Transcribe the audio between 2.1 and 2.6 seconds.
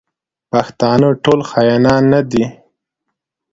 نه دي.